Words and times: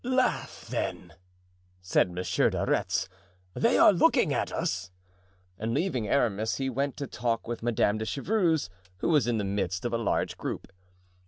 "Laugh, 0.03 0.65
then," 0.67 1.13
said 1.79 2.09
Monsieur 2.09 2.49
de 2.49 2.65
Retz; 2.65 3.07
"they 3.53 3.77
are 3.77 3.93
looking 3.93 4.33
at 4.33 4.51
us." 4.51 4.89
And 5.59 5.75
leaving 5.75 6.07
Aramis 6.07 6.55
he 6.57 6.71
went 6.71 6.97
to 6.97 7.05
talk 7.05 7.47
with 7.47 7.61
Madame 7.61 7.99
de 7.99 8.05
Chevreuse, 8.07 8.67
who 8.97 9.09
was 9.09 9.27
in 9.27 9.37
the 9.37 9.43
midst 9.43 9.85
of 9.85 9.93
a 9.93 9.99
large 9.99 10.37
group. 10.39 10.71